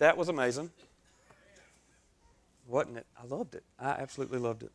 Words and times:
That 0.00 0.16
was 0.16 0.30
amazing. 0.30 0.70
Wasn't 2.66 2.96
it? 2.96 3.06
I 3.22 3.26
loved 3.26 3.54
it. 3.54 3.62
I 3.78 3.90
absolutely 3.90 4.38
loved 4.38 4.62
it. 4.62 4.72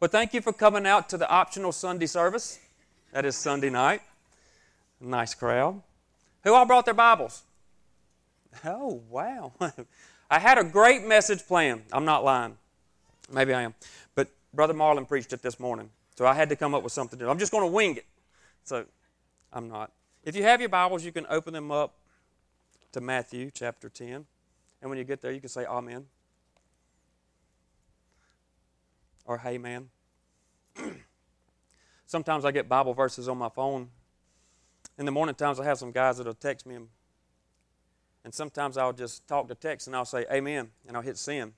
Well, 0.00 0.08
thank 0.08 0.32
you 0.32 0.40
for 0.40 0.54
coming 0.54 0.86
out 0.86 1.10
to 1.10 1.18
the 1.18 1.28
optional 1.28 1.70
Sunday 1.70 2.06
service. 2.06 2.58
That 3.12 3.26
is 3.26 3.36
Sunday 3.36 3.68
night. 3.68 4.00
Nice 5.02 5.34
crowd. 5.34 5.82
Who 6.44 6.54
all 6.54 6.64
brought 6.64 6.86
their 6.86 6.94
Bibles? 6.94 7.42
Oh, 8.64 9.02
wow. 9.10 9.52
I 10.30 10.38
had 10.38 10.56
a 10.56 10.64
great 10.64 11.06
message 11.06 11.46
planned. 11.46 11.82
I'm 11.92 12.06
not 12.06 12.24
lying. 12.24 12.56
Maybe 13.30 13.52
I 13.52 13.62
am. 13.62 13.74
But 14.14 14.28
Brother 14.54 14.72
Marlon 14.72 15.06
preached 15.06 15.34
it 15.34 15.42
this 15.42 15.60
morning. 15.60 15.90
So 16.16 16.26
I 16.26 16.32
had 16.32 16.48
to 16.48 16.56
come 16.56 16.74
up 16.74 16.82
with 16.82 16.94
something 16.94 17.18
do. 17.18 17.28
I'm 17.28 17.38
just 17.38 17.52
going 17.52 17.64
to 17.64 17.70
wing 17.70 17.96
it. 17.96 18.06
So 18.64 18.86
I'm 19.52 19.68
not. 19.68 19.92
If 20.24 20.36
you 20.36 20.42
have 20.44 20.60
your 20.60 20.70
Bibles, 20.70 21.04
you 21.04 21.12
can 21.12 21.26
open 21.28 21.52
them 21.52 21.70
up 21.70 21.99
to 22.92 23.00
Matthew 23.00 23.50
chapter 23.52 23.88
10. 23.88 24.26
And 24.82 24.90
when 24.90 24.98
you 24.98 25.04
get 25.04 25.20
there, 25.20 25.32
you 25.32 25.40
can 25.40 25.48
say 25.48 25.64
Amen. 25.64 26.06
Or 29.24 29.38
Hey 29.38 29.58
Man. 29.58 29.90
Sometimes 32.06 32.44
I 32.44 32.50
get 32.50 32.68
Bible 32.68 32.94
verses 32.94 33.28
on 33.28 33.38
my 33.38 33.48
phone. 33.48 33.88
In 34.98 35.06
the 35.06 35.12
morning 35.12 35.34
times, 35.34 35.60
I 35.60 35.64
have 35.64 35.78
some 35.78 35.92
guys 35.92 36.18
that'll 36.18 36.34
text 36.34 36.66
me, 36.66 36.74
and, 36.74 36.88
and 38.24 38.34
sometimes 38.34 38.76
I'll 38.76 38.92
just 38.92 39.26
talk 39.26 39.48
to 39.48 39.54
text 39.54 39.86
and 39.86 39.96
I'll 39.96 40.04
say 40.04 40.26
Amen, 40.30 40.70
and 40.86 40.96
I'll 40.96 41.02
hit 41.02 41.16
send, 41.16 41.52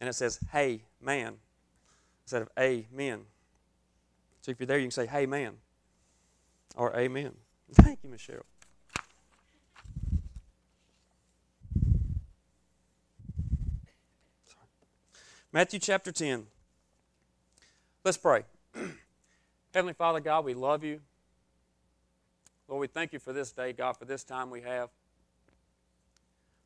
and 0.00 0.08
it 0.08 0.12
says 0.12 0.38
Hey 0.52 0.82
Man 1.00 1.34
instead 2.24 2.42
of 2.42 2.48
Amen. 2.58 3.22
So 4.42 4.50
if 4.50 4.60
you're 4.60 4.66
there, 4.66 4.78
you 4.78 4.84
can 4.84 4.90
say 4.90 5.06
Hey 5.06 5.26
Man 5.26 5.54
or 6.76 6.94
Amen. 6.96 7.32
Thank 7.72 8.00
you, 8.02 8.10
Michelle. 8.10 8.44
Matthew 15.52 15.78
chapter 15.78 16.12
10. 16.12 16.46
Let's 18.04 18.16
pray. 18.16 18.44
Heavenly 19.74 19.94
Father, 19.94 20.20
God, 20.20 20.44
we 20.44 20.54
love 20.54 20.84
you. 20.84 21.00
Lord, 22.68 22.80
we 22.80 22.86
thank 22.88 23.12
you 23.12 23.18
for 23.18 23.32
this 23.32 23.52
day, 23.52 23.72
God, 23.72 23.96
for 23.96 24.04
this 24.04 24.24
time 24.24 24.50
we 24.50 24.62
have. 24.62 24.90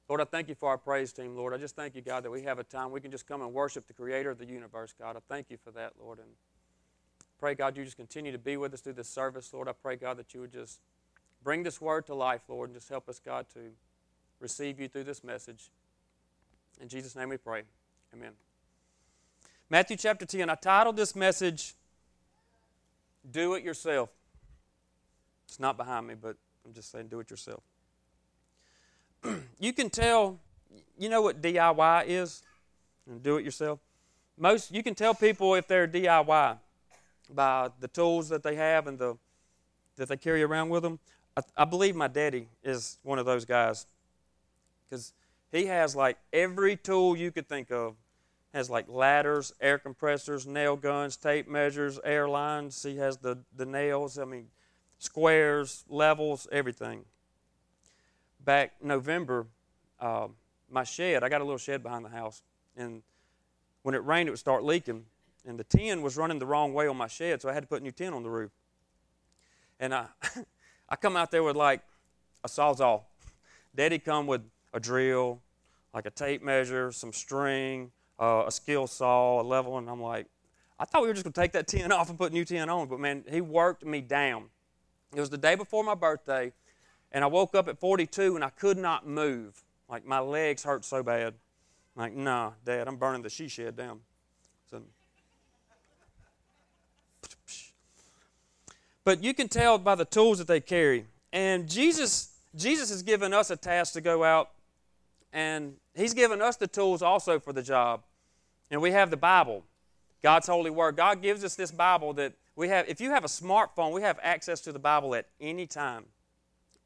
Lord, 0.09 0.21
I 0.21 0.25
thank 0.25 0.49
you 0.49 0.55
for 0.55 0.71
our 0.71 0.79
praise 0.79 1.13
team, 1.13 1.37
Lord. 1.37 1.55
I 1.55 1.59
just 1.59 1.77
thank 1.77 1.95
you, 1.95 2.01
God, 2.01 2.25
that 2.25 2.31
we 2.31 2.43
have 2.43 2.59
a 2.59 2.65
time 2.65 2.91
we 2.91 3.01
can 3.01 3.11
just 3.11 3.29
come 3.29 3.43
and 3.43 3.53
worship 3.53 3.87
the 3.87 3.93
Creator 3.93 4.31
of 4.31 4.39
the 4.39 4.47
universe, 4.47 4.93
God. 4.99 5.17
I 5.17 5.21
thank 5.29 5.51
you 5.51 5.59
for 5.63 5.71
that, 5.73 5.93
Lord. 6.03 6.19
And 6.19 6.29
pray, 7.39 7.55
God, 7.55 7.77
you 7.77 7.85
just 7.85 7.97
continue 7.97 8.33
to 8.33 8.39
be 8.39 8.57
with 8.57 8.75
us 8.75 8.81
through 8.81 8.95
this 8.95 9.09
service, 9.09 9.53
Lord. 9.53 9.69
I 9.69 9.73
pray, 9.73 9.97
God, 9.97 10.17
that 10.17 10.35
you 10.35 10.41
would 10.41 10.53
just 10.53 10.81
bring 11.45 11.63
this 11.63 11.81
word 11.81 12.07
to 12.07 12.15
life, 12.15 12.43
Lord, 12.49 12.71
and 12.71 12.77
just 12.77 12.89
help 12.89 13.09
us, 13.09 13.21
God, 13.21 13.47
to 13.55 13.61
receive 14.41 14.81
you 14.81 14.89
through 14.89 15.05
this 15.05 15.23
message. 15.23 15.71
In 16.81 16.89
Jesus' 16.89 17.15
name 17.15 17.29
we 17.29 17.37
pray. 17.37 17.63
Amen. 18.13 18.33
Matthew 19.73 19.97
chapter 19.97 20.27
10. 20.27 20.51
I 20.51 20.57
titled 20.57 20.97
this 20.97 21.15
message, 21.15 21.75
Do 23.31 23.55
It 23.55 23.63
Yourself. 23.63 24.11
It's 25.47 25.61
not 25.61 25.77
behind 25.77 26.09
me, 26.09 26.15
but 26.21 26.37
I'm 26.67 26.75
just 26.75 26.91
saying, 26.91 27.07
do 27.07 27.21
it 27.21 27.31
yourself. 27.31 27.63
you 29.61 29.73
can 29.73 29.89
tell, 29.89 30.41
you 30.99 31.09
know 31.09 31.23
what 31.23 31.41
DIY 31.41 32.07
is? 32.09 32.43
And 33.09 33.23
do 33.23 33.37
it 33.37 33.45
yourself. 33.45 33.79
Most, 34.37 34.75
you 34.75 34.83
can 34.83 34.97
tell 34.97 35.15
people 35.15 35.55
if 35.55 35.69
they're 35.69 35.87
DIY 35.87 36.59
by 37.33 37.71
the 37.79 37.89
tools 37.89 38.29
that 38.31 38.43
they 38.43 38.57
have 38.57 38.89
and 38.89 38.99
the 38.99 39.17
that 39.97 40.09
they 40.09 40.17
carry 40.17 40.43
around 40.43 40.71
with 40.71 40.83
them. 40.83 40.99
I, 41.37 41.43
I 41.57 41.65
believe 41.65 41.95
my 41.95 42.09
daddy 42.09 42.49
is 42.65 42.99
one 43.03 43.19
of 43.19 43.27
those 43.27 43.45
guys 43.45 43.87
because 44.89 45.13
he 45.53 45.67
has 45.67 45.95
like 45.95 46.17
every 46.33 46.77
tool 46.77 47.17
you 47.17 47.31
could 47.31 47.49
think 47.49 47.71
of 47.71 47.95
has 48.53 48.69
like 48.69 48.87
ladders, 48.89 49.53
air 49.61 49.79
compressors, 49.79 50.47
nail 50.47 50.77
guns, 50.77 51.17
tape 51.17 51.49
measures, 51.49 52.01
air 52.05 52.29
lines. 52.29 52.83
He 52.83 52.97
has 52.97 53.19
the, 53.19 53.39
the 53.57 53.67
nails, 53.67 54.19
I 54.19 54.25
mean, 54.25 54.49
squares, 54.99 55.85
levels, 55.89 56.49
everything. 56.51 57.05
Back 58.45 58.73
November, 58.83 59.47
uh, 60.01 60.29
my 60.71 60.85
shed, 60.85 61.23
I 61.23 61.29
got 61.29 61.41
a 61.41 61.45
little 61.45 61.59
shed 61.59 61.83
behind 61.83 62.05
the 62.05 62.11
house, 62.11 62.43
and 62.77 63.03
when 63.83 63.95
it 63.95 64.05
rained, 64.05 64.29
it 64.29 64.33
would 64.33 64.39
start 64.39 64.65
leaking, 64.65 65.05
and 65.47 65.59
the 65.59 65.65
tin 65.65 66.03
was 66.03 66.17
running 66.17 66.39
the 66.39 66.47
wrong 66.47 66.75
way 66.75 66.87
on 66.87 66.97
my 66.97 67.07
shed, 67.07 67.43
so 67.43 67.49
I 67.49 67.53
had 67.53 67.63
to 67.63 67.69
put 67.69 67.83
new 67.83 67.93
tin 67.93 68.13
on 68.13 68.23
the 68.23 68.31
roof. 68.31 68.51
And 69.79 69.95
I, 69.95 70.07
I 70.89 70.97
come 70.97 71.17
out 71.17 71.31
there 71.31 71.43
with 71.43 71.57
like 71.57 71.83
a 72.45 72.49
sawzall. 72.49 73.03
Daddy 73.75 73.99
come 73.99 74.27
with 74.27 74.43
a 74.73 74.81
drill, 74.81 75.41
like 75.95 76.07
a 76.07 76.11
tape 76.11 76.43
measure, 76.43 76.93
some 76.93 77.13
string, 77.13 77.93
uh, 78.21 78.45
a 78.47 78.53
skill 78.53 78.87
saw, 78.87 79.41
a 79.41 79.43
level, 79.43 79.79
and 79.79 79.89
I'm 79.89 80.01
like, 80.01 80.27
I 80.79 80.85
thought 80.85 81.03
we 81.03 81.09
were 81.09 81.15
just 81.15 81.25
going 81.25 81.33
to 81.33 81.41
take 81.41 81.53
that 81.53 81.67
tin 81.69 81.91
off 81.91 82.11
and 82.11 82.19
put 82.19 82.33
new 82.33 82.45
tin 82.45 82.69
on, 82.69 82.87
but 82.87 83.01
man, 83.01 83.25
he 83.29 83.41
worked 83.41 83.85
me 83.85 84.01
down. 84.01 84.45
It 85.15 85.21
was 85.21 85.31
the 85.31 85.39
day 85.39 85.55
before 85.55 85.83
my 85.83 85.95
birthday, 85.95 86.53
and 87.11 87.25
I 87.25 87.27
woke 87.27 87.55
up 87.55 87.67
at 87.69 87.79
42 87.79 88.37
and 88.37 88.45
I 88.45 88.51
could 88.51 88.79
not 88.79 89.07
move. 89.07 89.61
Like 89.89 90.07
my 90.07 90.21
legs 90.21 90.63
hurt 90.63 90.85
so 90.85 91.03
bad. 91.03 91.35
I'm 91.97 92.03
like, 92.03 92.15
nah, 92.15 92.53
Dad, 92.65 92.87
I'm 92.87 92.97
burning 92.97 93.23
the 93.23 93.31
she 93.31 93.49
shed 93.49 93.77
down. 93.77 94.01
So, 94.71 94.83
but 99.03 99.25
you 99.25 99.35
can 99.35 99.49
tell 99.49 99.79
by 99.79 99.97
the 99.97 100.05
tools 100.05 100.39
that 100.39 100.47
they 100.47 100.61
carry. 100.61 101.07
And 101.33 101.69
Jesus, 101.69 102.37
Jesus 102.55 102.91
has 102.91 103.03
given 103.03 103.35
us 103.35 103.51
a 103.51 103.57
task 103.57 103.95
to 103.95 104.01
go 104.01 104.23
out, 104.23 104.51
and 105.33 105.75
He's 105.95 106.15
given 106.15 106.41
us 106.41 106.57
the 106.57 106.69
tools 106.69 107.03
also 107.03 107.41
for 107.41 107.53
the 107.53 107.63
job. 107.63 108.03
And 108.71 108.81
we 108.81 108.93
have 108.93 109.11
the 109.11 109.17
Bible, 109.17 109.65
God's 110.23 110.47
holy 110.47 110.71
word. 110.71 110.97
God 110.97 111.23
gives 111.23 111.45
us 111.45 111.57
this 111.57 111.73
Bible 111.73 112.13
that 112.15 112.35
we 112.55 112.69
have. 112.69 112.89
If 112.89 113.01
you 113.01 113.11
have 113.11 113.25
a 113.25 113.29
smartphone, 113.29 113.93
we 113.93 114.03
have 114.03 114.19
access 114.23 114.61
to 114.63 114.73
the 114.73 114.79
Bible 114.79 115.15
at 115.15 115.27
any 115.41 115.67
time. 115.67 116.05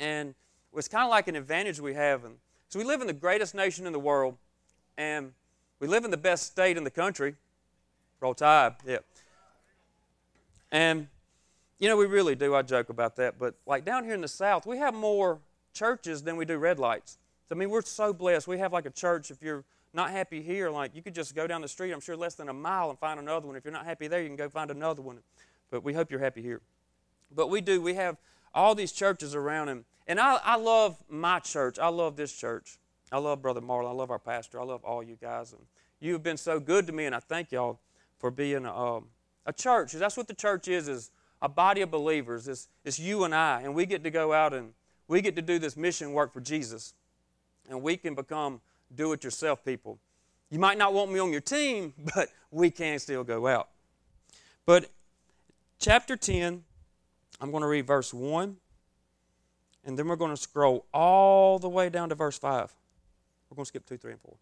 And 0.00 0.34
it's 0.74 0.88
kind 0.88 1.04
of 1.04 1.10
like 1.10 1.28
an 1.28 1.36
advantage 1.36 1.80
we 1.80 1.94
have. 1.94 2.24
And 2.24 2.36
so 2.68 2.78
we 2.78 2.84
live 2.84 3.00
in 3.00 3.06
the 3.06 3.12
greatest 3.12 3.54
nation 3.54 3.86
in 3.86 3.92
the 3.92 3.98
world, 3.98 4.36
and 4.96 5.32
we 5.78 5.86
live 5.86 6.04
in 6.04 6.10
the 6.10 6.16
best 6.16 6.46
state 6.46 6.76
in 6.76 6.84
the 6.84 6.90
country. 6.90 7.36
Roll 8.20 8.34
Tide, 8.34 8.74
yeah. 8.86 8.98
And 10.72 11.08
you 11.78 11.88
know, 11.88 11.96
we 11.96 12.06
really 12.06 12.34
do. 12.34 12.54
I 12.54 12.62
joke 12.62 12.88
about 12.88 13.16
that, 13.16 13.38
but 13.38 13.54
like 13.66 13.84
down 13.84 14.04
here 14.04 14.14
in 14.14 14.20
the 14.20 14.28
South, 14.28 14.64
we 14.64 14.78
have 14.78 14.94
more 14.94 15.38
churches 15.74 16.22
than 16.22 16.36
we 16.36 16.44
do 16.44 16.56
red 16.56 16.78
lights. 16.78 17.18
I 17.50 17.54
mean, 17.54 17.70
we're 17.70 17.82
so 17.82 18.12
blessed. 18.12 18.48
We 18.48 18.58
have 18.58 18.72
like 18.72 18.86
a 18.86 18.90
church. 18.90 19.30
If 19.30 19.42
you're 19.42 19.64
not 19.94 20.10
happy 20.10 20.42
here, 20.42 20.70
like 20.70 20.94
you 20.94 21.02
could 21.02 21.14
just 21.14 21.34
go 21.34 21.46
down 21.46 21.62
the 21.62 21.68
street, 21.68 21.92
I'm 21.92 22.00
sure 22.00 22.16
less 22.16 22.34
than 22.34 22.48
a 22.48 22.52
mile, 22.52 22.90
and 22.90 22.98
find 22.98 23.20
another 23.20 23.46
one. 23.46 23.56
If 23.56 23.64
you're 23.64 23.72
not 23.72 23.84
happy 23.84 24.08
there, 24.08 24.20
you 24.20 24.28
can 24.28 24.36
go 24.36 24.48
find 24.48 24.70
another 24.70 25.02
one. 25.02 25.18
But 25.70 25.84
we 25.84 25.92
hope 25.92 26.10
you're 26.10 26.20
happy 26.20 26.42
here. 26.42 26.60
But 27.34 27.48
we 27.48 27.60
do. 27.60 27.80
We 27.80 27.94
have 27.94 28.16
all 28.52 28.74
these 28.74 28.92
churches 28.92 29.34
around, 29.34 29.68
and, 29.68 29.84
and 30.06 30.20
I, 30.20 30.38
I 30.44 30.56
love 30.56 30.96
my 31.08 31.38
church. 31.38 31.78
I 31.78 31.88
love 31.88 32.16
this 32.16 32.32
church. 32.32 32.78
I 33.10 33.18
love 33.18 33.42
Brother 33.42 33.60
Marlon. 33.60 33.88
I 33.88 33.92
love 33.92 34.10
our 34.10 34.18
pastor. 34.18 34.60
I 34.60 34.64
love 34.64 34.84
all 34.84 35.02
you 35.02 35.16
guys. 35.20 35.52
And 35.52 35.62
you 36.00 36.12
have 36.12 36.22
been 36.22 36.36
so 36.36 36.60
good 36.60 36.86
to 36.86 36.92
me, 36.92 37.06
and 37.06 37.14
I 37.14 37.20
thank 37.20 37.52
y'all 37.52 37.78
for 38.18 38.30
being 38.30 38.64
a, 38.64 38.76
um, 38.76 39.06
a 39.46 39.52
church. 39.52 39.92
That's 39.92 40.16
what 40.16 40.28
the 40.28 40.34
church 40.34 40.68
is, 40.68 40.88
is 40.88 41.10
a 41.40 41.48
body 41.48 41.82
of 41.82 41.90
believers. 41.90 42.48
It's, 42.48 42.68
it's 42.84 42.98
you 42.98 43.24
and 43.24 43.34
I, 43.34 43.62
and 43.62 43.74
we 43.74 43.86
get 43.86 44.02
to 44.04 44.10
go 44.10 44.32
out 44.32 44.54
and 44.54 44.72
we 45.08 45.20
get 45.20 45.36
to 45.36 45.42
do 45.42 45.58
this 45.58 45.76
mission 45.76 46.12
work 46.12 46.32
for 46.32 46.40
Jesus. 46.40 46.94
And 47.68 47.82
we 47.82 47.96
can 47.96 48.14
become 48.14 48.60
do 48.94 49.12
it 49.12 49.24
yourself 49.24 49.64
people. 49.64 49.98
You 50.50 50.58
might 50.58 50.78
not 50.78 50.94
want 50.94 51.12
me 51.12 51.18
on 51.18 51.32
your 51.32 51.40
team, 51.40 51.94
but 52.14 52.28
we 52.50 52.70
can 52.70 52.98
still 52.98 53.24
go 53.24 53.46
out. 53.46 53.68
But 54.66 54.90
chapter 55.78 56.16
10, 56.16 56.62
I'm 57.40 57.50
going 57.50 57.62
to 57.62 57.66
read 57.66 57.86
verse 57.86 58.14
1, 58.14 58.56
and 59.84 59.98
then 59.98 60.08
we're 60.08 60.16
going 60.16 60.30
to 60.30 60.40
scroll 60.40 60.86
all 60.94 61.58
the 61.58 61.68
way 61.68 61.88
down 61.88 62.08
to 62.08 62.14
verse 62.14 62.38
5. 62.38 62.72
We're 63.50 63.56
going 63.56 63.64
to 63.64 63.68
skip 63.68 63.86
2, 63.86 63.98
3, 63.98 64.12
and 64.12 64.20
4. 64.20 64.34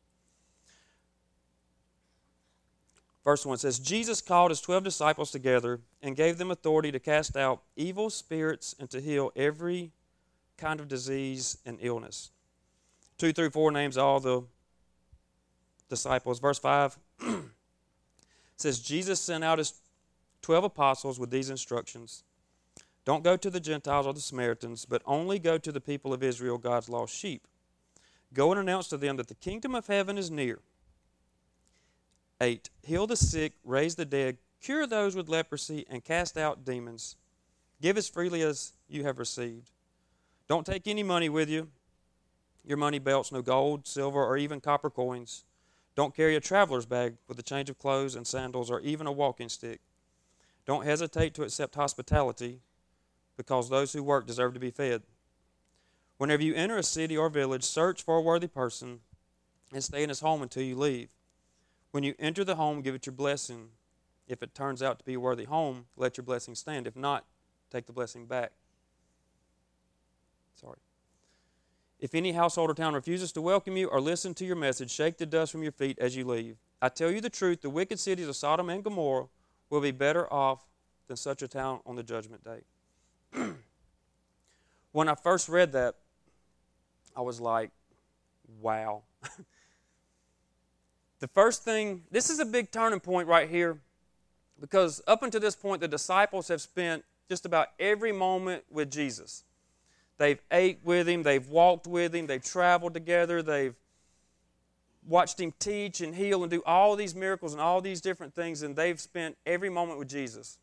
Verse 3.25 3.47
1 3.47 3.59
says, 3.59 3.79
Jesus 3.79 4.21
called 4.21 4.51
his 4.51 4.61
twelve 4.61 4.83
disciples 4.83 5.31
together 5.31 5.81
and 6.03 6.17
gave 6.17 6.39
them 6.39 6.51
authority 6.51 6.91
to 6.91 6.99
cast 6.99 7.37
out 7.37 7.63
evil 7.77 8.11
spirits 8.11 8.75
and 8.81 8.91
to 8.91 9.01
heal 9.01 9.31
every 9.37 9.93
kind 10.57 10.81
of 10.81 10.89
disease 10.89 11.59
and 11.65 11.79
illness. 11.81 12.31
2 13.23 13.33
through 13.33 13.51
4 13.51 13.71
names 13.71 13.97
all 13.97 14.19
the 14.19 14.43
disciples. 15.89 16.41
Verse 16.41 16.59
5 16.59 16.99
says, 18.57 18.81
Jesus 18.81 19.21
sent 19.21 19.45
out 19.45 19.59
his 19.59 19.75
12 20.41 20.65
apostles 20.65 21.21
with 21.21 21.31
these 21.31 21.49
instructions 21.49 22.25
Don't 23.05 23.23
go 23.23 23.37
to 23.37 23.49
the 23.49 23.61
Gentiles 23.61 24.09
or 24.09 24.13
the 24.13 24.21
Samaritans, 24.21 24.85
but 24.85 25.03
only 25.07 25.39
go 25.39 25.57
to 25.57 25.71
the 25.71 25.81
people 25.81 26.13
of 26.13 26.25
Israel, 26.25 26.59
God's 26.59 26.89
lost 26.89 27.15
sheep. 27.15 27.47
Go 28.35 28.51
and 28.51 28.61
announce 28.61 28.89
to 28.89 28.97
them 28.97 29.19
that 29.19 29.29
the 29.29 29.37
kingdom 29.37 29.77
of 29.77 29.87
heaven 29.87 30.19
is 30.19 30.29
near. 30.29 30.59
8. 32.41 32.71
Heal 32.83 33.07
the 33.07 33.15
sick, 33.15 33.53
raise 33.63 33.95
the 33.95 34.05
dead, 34.05 34.39
cure 34.61 34.85
those 34.85 35.15
with 35.15 35.29
leprosy, 35.29 35.87
and 35.89 36.03
cast 36.03 36.37
out 36.37 36.65
demons. 36.65 37.15
Give 37.81 37.97
as 37.97 38.09
freely 38.09 38.43
as 38.43 38.73
you 38.89 39.05
have 39.05 39.21
received. 39.21 39.71
Don't 40.49 40.67
take 40.67 40.89
any 40.89 41.05
money 41.05 41.29
with 41.29 41.49
you 41.49 41.69
your 42.65 42.77
money 42.77 42.99
belts, 42.99 43.33
no 43.33 43.43
gold, 43.43 43.87
silver, 43.87 44.25
or 44.25 44.37
even 44.37 44.61
copper 44.61 44.91
coins. 44.91 45.45
Don't 45.95 46.15
carry 46.15 46.37
a 46.37 46.41
traveler's 46.41 46.87
bag 46.87 47.17
with 47.29 47.39
a 47.39 47.43
change 47.43 47.69
of 47.69 47.79
clothes 47.79 48.15
and 48.15 48.27
sandals, 48.27 48.71
or 48.71 48.81
even 48.81 49.07
a 49.07 49.13
walking 49.13 49.49
stick. 49.49 49.81
Don't 50.65 50.85
hesitate 50.85 51.35
to 51.35 51.43
accept 51.43 51.75
hospitality, 51.75 52.61
because 53.37 53.69
those 53.69 53.93
who 53.93 54.03
work 54.03 54.27
deserve 54.27 54.55
to 54.55 54.61
be 54.61 54.71
fed. 54.71 55.03
Whenever 56.19 56.43
you 56.43 56.55
enter 56.55 56.77
a 56.77 56.83
city 56.83 57.17
or 57.17 57.29
village, 57.29 57.65
search 57.65 58.03
for 58.03 58.17
a 58.17 58.23
worthy 58.23 58.47
person 58.47 59.01
and 59.73 59.83
stay 59.83 60.03
in 60.03 60.09
his 60.09 60.21
home 60.21 60.43
until 60.43 60.63
you 60.63 60.77
leave. 60.77 61.09
When 61.91 62.05
you 62.05 62.15
enter 62.19 62.45
the 62.45 62.55
home, 62.57 62.81
give 62.81 62.95
it 62.95 63.07
your 63.07 63.15
blessing. 63.15 63.69
If 64.29 64.43
it 64.43 64.55
turns 64.55 64.83
out 64.83 64.99
to 64.99 65.05
be 65.05 65.15
a 65.15 65.21
worthy 65.21 65.45
home, 65.45 65.87
let 65.97 66.17
your 66.17 66.25
blessing 66.25 66.55
stand. 66.55 66.87
If 66.87 66.95
not, 66.95 67.25
take 67.71 67.87
the 67.87 67.93
blessing 67.93 68.27
back. 68.27 68.53
Sorry. 70.55 70.79
If 72.03 72.17
any 72.17 72.33
household 72.33 72.69
or 72.69 72.75
town 72.75 72.95
refuses 72.95 73.31
to 73.31 73.41
welcome 73.41 73.77
you 73.77 73.87
or 73.87 74.01
listen 74.01 74.35
to 74.35 74.45
your 74.45 74.57
message, 74.57 74.91
shake 74.91 75.19
the 75.19 75.25
dust 75.25 75.53
from 75.53 75.63
your 75.63 75.71
feet 75.71 76.01
as 76.01 76.17
you 76.17 76.25
leave. 76.25 76.57
I 76.83 76.89
tell 76.89 77.13
you 77.13 77.21
the 77.21 77.31
truth, 77.31 77.63
the 77.63 77.71
wicked 77.71 78.01
cities 78.01 78.27
of 78.27 78.35
Sodom 78.35 78.69
and 78.71 78.83
Gomorrah 78.83 79.27
will 79.71 79.81
be 79.81 79.93
better 79.93 80.31
off 80.33 80.65
than 81.07 81.17
such 81.17 81.43
a 81.43 81.49
town 81.49 81.79
on 81.87 81.95
the 81.95 82.03
judgment 82.03 82.43
day. 82.43 82.63
when 84.91 85.09
I 85.09 85.15
first 85.15 85.49
read 85.49 85.71
that, 85.75 85.95
I 87.15 87.21
was 87.21 87.41
like, 87.41 87.71
wow. 88.61 89.03
the 91.21 91.29
first 91.29 91.63
thing, 91.63 92.03
this 92.11 92.31
is 92.31 92.41
a 92.41 92.45
big 92.45 92.73
turning 92.73 92.99
point 92.99 93.29
right 93.29 93.49
here 93.49 93.79
because 94.61 95.01
up 95.07 95.23
until 95.23 95.41
this 95.41 95.55
point, 95.55 95.81
the 95.81 95.87
disciples 95.87 96.49
have 96.49 96.63
spent 96.63 97.05
just 97.29 97.47
about 97.47 97.69
every 97.79 98.11
moment 98.11 98.65
with 98.69 98.91
Jesus. 98.91 99.45
They've 100.19 100.41
ate 100.51 100.81
with 100.85 101.09
him, 101.09 101.23
they've 101.23 101.47
walked 101.47 101.87
with 101.87 102.15
him, 102.15 102.27
they've 102.27 102.43
traveled 102.43 102.95
together, 102.95 103.43
they've 103.43 103.75
watched 105.07 105.41
him 105.41 105.53
teach 105.59 106.01
and 106.01 106.15
heal 106.15 106.43
and 106.43 106.51
do 106.51 106.63
all 106.65 106.95
these 106.97 107.15
miracles 107.15 107.53
and 107.53 107.61
all 107.61 107.81
these 107.81 108.01
different 108.01 108.35
things, 108.35 108.63
and 108.63 108.77
they've 108.77 109.01
spent 109.01 109.37
every 109.47 109.69
moment 109.69 109.99
with 109.99 110.09
Jesus. 110.09 110.59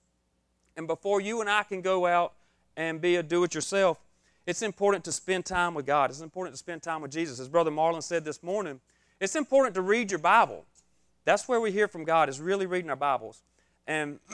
And 0.77 0.87
before 0.87 1.19
you 1.19 1.41
and 1.41 1.49
I 1.49 1.63
can 1.63 1.81
go 1.81 2.05
out 2.05 2.33
and 2.77 3.01
be 3.01 3.17
a 3.17 3.23
do 3.23 3.43
it 3.43 3.53
yourself, 3.53 3.97
it's 4.45 4.61
important 4.61 5.03
to 5.05 5.11
spend 5.11 5.45
time 5.45 5.73
with 5.73 5.85
God. 5.85 6.09
It's 6.09 6.21
important 6.21 6.55
to 6.55 6.57
spend 6.57 6.81
time 6.81 7.01
with 7.01 7.11
Jesus. 7.11 7.39
As 7.39 7.49
Brother 7.49 7.71
Marlon 7.71 8.01
said 8.01 8.23
this 8.23 8.41
morning, 8.41 8.79
it's 9.19 9.35
important 9.35 9.75
to 9.75 9.81
read 9.81 10.11
your 10.11 10.19
Bible. 10.19 10.65
That's 11.25 11.47
where 11.47 11.59
we 11.59 11.71
hear 11.71 11.87
from 11.87 12.05
God, 12.05 12.29
is 12.29 12.39
really 12.39 12.65
reading 12.65 12.89
our 12.89 12.95
Bibles. 12.95 13.43
And 13.85 14.19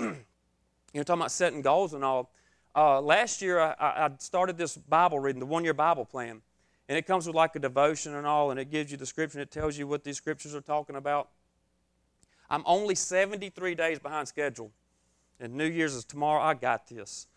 you're 0.94 1.04
talking 1.04 1.22
about 1.22 1.32
setting 1.32 1.62
goals 1.62 1.94
and 1.94 2.04
all. 2.04 2.32
Uh, 2.76 3.00
last 3.02 3.42
year, 3.42 3.60
I, 3.60 3.76
I 3.80 4.10
started 4.20 4.58
this 4.58 4.78
Bible 4.78 5.20
reading, 5.20 5.40
the 5.40 5.46
one 5.46 5.64
year 5.64 5.74
Bible 5.74 6.06
plan. 6.06 6.42
And 6.88 6.98
it 6.98 7.08
comes 7.08 7.26
with 7.26 7.36
like 7.36 7.56
a 7.56 7.60
devotion 7.60 8.14
and 8.14 8.28
all, 8.28 8.52
and 8.52 8.60
it 8.60 8.70
gives 8.70 8.92
you 8.92 8.98
the 8.98 9.06
scripture, 9.06 9.40
and 9.40 9.44
it 9.44 9.52
tells 9.52 9.78
you 9.78 9.88
what 9.88 10.04
these 10.04 10.18
scriptures 10.18 10.54
are 10.54 10.62
talking 10.62 10.96
about. 10.96 11.30
I'm 12.50 12.64
only 12.66 12.94
73 12.94 13.74
days 13.74 13.98
behind 13.98 14.28
schedule. 14.28 14.72
And 15.40 15.56
New 15.56 15.66
Year's 15.66 15.96
is 15.96 16.06
tomorrow. 16.06 16.42
I 16.42 16.54
got 16.54 16.88
this. 16.88 17.28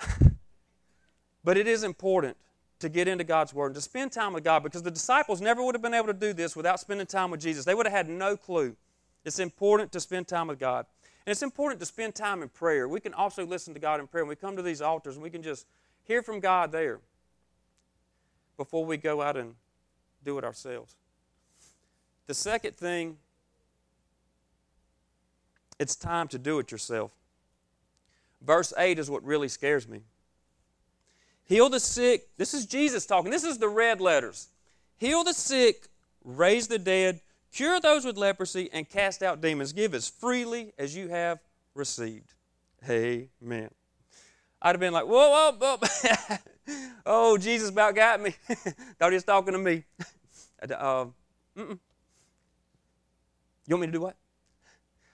But 1.44 1.58
it 1.58 1.68
is 1.68 1.84
important 1.84 2.38
to 2.80 2.88
get 2.88 3.06
into 3.06 3.22
God's 3.22 3.52
Word 3.52 3.66
and 3.66 3.74
to 3.76 3.80
spend 3.80 4.12
time 4.12 4.32
with 4.32 4.42
God 4.42 4.62
because 4.62 4.82
the 4.82 4.90
disciples 4.90 5.40
never 5.40 5.62
would 5.62 5.74
have 5.74 5.82
been 5.82 5.94
able 5.94 6.06
to 6.06 6.14
do 6.14 6.32
this 6.32 6.56
without 6.56 6.80
spending 6.80 7.06
time 7.06 7.30
with 7.30 7.40
Jesus. 7.40 7.64
They 7.64 7.74
would 7.74 7.86
have 7.86 7.92
had 7.92 8.08
no 8.08 8.36
clue. 8.36 8.74
It's 9.24 9.38
important 9.38 9.92
to 9.92 10.00
spend 10.00 10.26
time 10.26 10.48
with 10.48 10.58
God. 10.58 10.86
And 11.26 11.32
it's 11.32 11.42
important 11.42 11.80
to 11.80 11.86
spend 11.86 12.14
time 12.14 12.42
in 12.42 12.48
prayer. 12.48 12.86
We 12.86 13.00
can 13.00 13.14
also 13.14 13.46
listen 13.46 13.72
to 13.74 13.80
God 13.80 13.98
in 14.00 14.06
prayer. 14.06 14.24
When 14.24 14.30
we 14.30 14.36
come 14.36 14.56
to 14.56 14.62
these 14.62 14.82
altars 14.82 15.14
and 15.14 15.22
we 15.22 15.30
can 15.30 15.42
just 15.42 15.66
hear 16.04 16.22
from 16.22 16.40
God 16.40 16.70
there 16.70 17.00
before 18.56 18.84
we 18.84 18.96
go 18.96 19.22
out 19.22 19.36
and 19.36 19.54
do 20.22 20.38
it 20.38 20.44
ourselves. 20.44 20.96
The 22.26 22.34
second 22.34 22.76
thing, 22.76 23.16
it's 25.78 25.96
time 25.96 26.28
to 26.28 26.38
do 26.38 26.58
it 26.58 26.70
yourself. 26.70 27.10
Verse 28.42 28.72
8 28.76 28.98
is 28.98 29.10
what 29.10 29.24
really 29.24 29.48
scares 29.48 29.88
me. 29.88 30.00
Heal 31.46 31.68
the 31.68 31.80
sick. 31.80 32.28
This 32.36 32.54
is 32.54 32.66
Jesus 32.66 33.06
talking. 33.06 33.30
This 33.30 33.44
is 33.44 33.58
the 33.58 33.68
red 33.68 34.00
letters. 34.00 34.48
Heal 34.98 35.24
the 35.24 35.34
sick, 35.34 35.88
raise 36.24 36.68
the 36.68 36.78
dead, 36.78 37.20
cure 37.54 37.80
those 37.80 38.04
with 38.04 38.16
leprosy, 38.16 38.68
and 38.72 38.88
cast 38.88 39.22
out 39.22 39.40
demons. 39.40 39.72
Give 39.72 39.94
as 39.94 40.08
freely 40.08 40.72
as 40.78 40.96
you 40.96 41.08
have 41.08 41.38
received. 41.74 42.34
Amen. 42.88 43.70
I'd 44.60 44.70
have 44.70 44.80
been 44.80 44.92
like, 44.92 45.06
whoa, 45.06 45.52
whoa, 45.58 45.76
whoa. 45.78 46.38
oh, 47.06 47.38
Jesus 47.38 47.68
about 47.68 47.94
got 47.94 48.20
me. 48.20 48.30
Thought 48.98 49.10
he 49.10 49.14
was 49.14 49.24
talking 49.24 49.52
to 49.52 49.58
me. 49.58 49.84
uh, 50.70 51.06
you 51.56 51.78
want 53.68 53.80
me 53.80 53.86
to 53.86 53.92
do 53.92 54.00
what? 54.00 54.16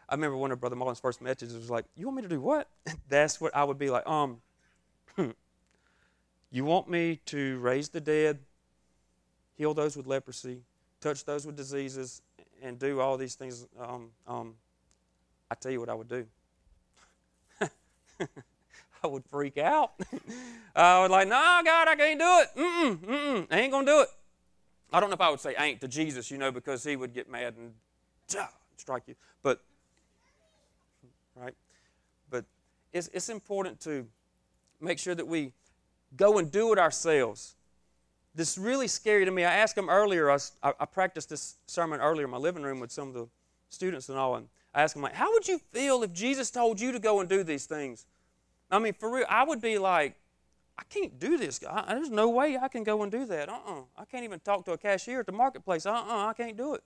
I 0.08 0.14
remember 0.14 0.36
one 0.36 0.50
of 0.50 0.60
Brother 0.60 0.76
Marlon's 0.76 0.98
first 0.98 1.20
messages 1.20 1.54
was 1.54 1.70
like, 1.70 1.84
You 1.96 2.06
want 2.06 2.16
me 2.16 2.22
to 2.22 2.28
do 2.28 2.40
what? 2.40 2.68
That's 3.08 3.40
what 3.40 3.54
I 3.54 3.62
would 3.64 3.78
be 3.78 3.90
like, 3.90 4.06
um, 4.08 4.38
you 6.52 6.64
want 6.64 6.88
me 6.88 7.20
to 7.26 7.58
raise 7.58 7.90
the 7.90 8.00
dead, 8.00 8.38
heal 9.56 9.72
those 9.72 9.96
with 9.96 10.06
leprosy, 10.06 10.62
touch 11.00 11.24
those 11.24 11.46
with 11.46 11.56
diseases, 11.56 12.22
and 12.62 12.78
do 12.78 13.00
all 13.00 13.16
these 13.16 13.34
things? 13.34 13.66
Um, 13.78 14.10
um, 14.26 14.54
I 15.50 15.54
tell 15.54 15.72
you 15.72 15.80
what 15.80 15.88
I 15.88 15.94
would 15.94 16.08
do. 16.08 16.26
I 19.02 19.06
would 19.06 19.24
freak 19.24 19.58
out. 19.58 19.92
I 20.76 21.00
would 21.00 21.10
like, 21.10 21.28
no, 21.28 21.60
God, 21.64 21.88
I 21.88 21.96
can't 21.96 22.20
do 22.20 22.26
it. 22.26 22.48
Mm-mm, 22.56 22.96
mm-mm, 22.98 23.46
I 23.50 23.60
ain't 23.60 23.72
gonna 23.72 23.86
do 23.86 24.00
it. 24.02 24.08
I 24.92 25.00
don't 25.00 25.10
know 25.10 25.14
if 25.14 25.20
I 25.20 25.30
would 25.30 25.40
say 25.40 25.54
ain't 25.58 25.80
to 25.80 25.88
Jesus, 25.88 26.30
you 26.30 26.38
know, 26.38 26.50
because 26.50 26.84
he 26.84 26.96
would 26.96 27.14
get 27.14 27.30
mad 27.30 27.54
and 27.56 27.72
strike 28.76 29.04
you. 29.06 29.14
But 29.42 29.60
right, 31.36 31.54
but 32.28 32.44
it's 32.92 33.08
it's 33.12 33.28
important 33.28 33.80
to 33.80 34.06
make 34.80 34.98
sure 34.98 35.14
that 35.14 35.26
we 35.26 35.52
go 36.16 36.38
and 36.38 36.50
do 36.50 36.72
it 36.72 36.78
ourselves. 36.78 37.54
This 38.34 38.52
is 38.52 38.58
really 38.58 38.88
scary 38.88 39.24
to 39.24 39.30
me. 39.30 39.44
I 39.44 39.54
asked 39.54 39.74
them 39.74 39.88
earlier, 39.88 40.30
I, 40.30 40.38
I 40.62 40.86
practiced 40.86 41.30
this 41.30 41.56
sermon 41.66 42.00
earlier 42.00 42.24
in 42.24 42.30
my 42.30 42.36
living 42.36 42.62
room 42.62 42.80
with 42.80 42.92
some 42.92 43.08
of 43.08 43.14
the 43.14 43.28
students 43.70 44.08
and 44.08 44.16
all, 44.16 44.36
and 44.36 44.48
I 44.72 44.82
asked 44.82 44.94
them, 44.94 45.02
like, 45.02 45.14
how 45.14 45.32
would 45.32 45.48
you 45.48 45.58
feel 45.58 46.02
if 46.02 46.12
Jesus 46.12 46.50
told 46.50 46.80
you 46.80 46.92
to 46.92 46.98
go 46.98 47.20
and 47.20 47.28
do 47.28 47.42
these 47.42 47.66
things? 47.66 48.06
I 48.70 48.78
mean, 48.78 48.92
for 48.92 49.10
real, 49.12 49.26
I 49.28 49.44
would 49.44 49.60
be 49.60 49.78
like, 49.78 50.14
I 50.78 50.82
can't 50.88 51.18
do 51.18 51.36
this. 51.36 51.60
I, 51.68 51.94
there's 51.94 52.10
no 52.10 52.30
way 52.30 52.56
I 52.56 52.68
can 52.68 52.84
go 52.84 53.02
and 53.02 53.10
do 53.10 53.26
that. 53.26 53.48
Uh-uh. 53.48 53.82
I 53.98 54.04
can't 54.04 54.24
even 54.24 54.40
talk 54.40 54.64
to 54.66 54.72
a 54.72 54.78
cashier 54.78 55.20
at 55.20 55.26
the 55.26 55.32
marketplace. 55.32 55.84
Uh-uh, 55.84 56.26
I 56.26 56.32
can't 56.34 56.56
do 56.56 56.74
it. 56.74 56.82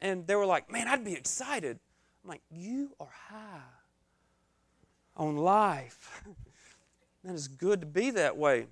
And 0.00 0.26
they 0.26 0.34
were 0.34 0.46
like, 0.46 0.70
man, 0.70 0.86
I'd 0.86 1.04
be 1.04 1.14
excited. 1.14 1.78
I'm 2.22 2.28
like, 2.28 2.42
you 2.50 2.94
are 3.00 3.08
high 3.28 3.60
on 5.16 5.36
life. 5.36 6.22
Man, 7.24 7.34
it's 7.34 7.48
good 7.48 7.80
to 7.80 7.86
be 7.86 8.10
that 8.10 8.36
way. 8.36 8.66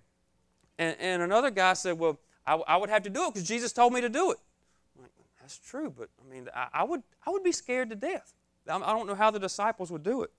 And, 0.82 0.96
and 1.00 1.22
another 1.22 1.50
guy 1.50 1.74
said, 1.74 1.98
Well, 1.98 2.18
I, 2.46 2.54
I 2.54 2.76
would 2.76 2.90
have 2.90 3.02
to 3.04 3.10
do 3.10 3.26
it 3.26 3.34
because 3.34 3.48
Jesus 3.48 3.72
told 3.72 3.92
me 3.92 4.00
to 4.00 4.08
do 4.08 4.32
it. 4.32 4.38
I'm 4.96 5.02
like, 5.02 5.12
That's 5.40 5.58
true, 5.58 5.92
but 5.96 6.08
I 6.20 6.32
mean, 6.32 6.48
I, 6.54 6.68
I, 6.72 6.84
would, 6.84 7.02
I 7.26 7.30
would 7.30 7.44
be 7.44 7.52
scared 7.52 7.90
to 7.90 7.96
death. 7.96 8.34
I 8.68 8.78
don't 8.78 9.06
know 9.06 9.14
how 9.14 9.30
the 9.30 9.40
disciples 9.40 9.90
would 9.90 10.02
do 10.02 10.22
it. 10.22 10.30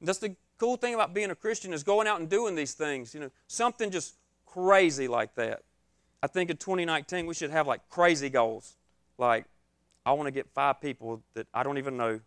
And 0.00 0.08
that's 0.08 0.18
the 0.18 0.34
cool 0.58 0.76
thing 0.76 0.94
about 0.94 1.14
being 1.14 1.30
a 1.30 1.34
Christian 1.34 1.72
is 1.72 1.82
going 1.82 2.06
out 2.06 2.20
and 2.20 2.28
doing 2.28 2.54
these 2.54 2.74
things. 2.74 3.14
You 3.14 3.20
know, 3.20 3.30
something 3.46 3.90
just 3.90 4.16
crazy 4.44 5.08
like 5.08 5.34
that. 5.36 5.62
I 6.22 6.26
think 6.26 6.50
in 6.50 6.56
2019 6.56 7.26
we 7.26 7.34
should 7.34 7.50
have 7.50 7.66
like 7.66 7.88
crazy 7.88 8.28
goals. 8.28 8.74
Like, 9.18 9.44
I 10.04 10.12
want 10.12 10.26
to 10.26 10.32
get 10.32 10.48
five 10.54 10.80
people 10.80 11.22
that 11.34 11.46
I 11.54 11.62
don't 11.62 11.78
even 11.78 11.96
know 11.96 12.20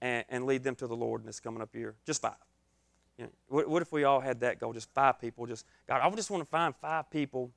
and, 0.00 0.24
and 0.28 0.46
lead 0.46 0.64
them 0.64 0.74
to 0.76 0.86
the 0.86 0.96
Lord 0.96 1.22
in 1.22 1.26
this 1.26 1.40
coming 1.40 1.62
up 1.62 1.74
year. 1.74 1.94
Just 2.04 2.22
five. 2.22 2.34
You 3.18 3.24
know, 3.24 3.30
what, 3.48 3.68
what 3.68 3.82
if 3.82 3.92
we 3.92 4.04
all 4.04 4.20
had 4.20 4.40
that 4.40 4.60
goal? 4.60 4.72
Just 4.72 4.90
five 4.90 5.20
people. 5.20 5.46
Just 5.46 5.64
God, 5.88 6.00
I 6.02 6.10
just 6.16 6.30
want 6.30 6.42
to 6.42 6.48
find 6.48 6.74
five 6.76 7.10
people, 7.10 7.50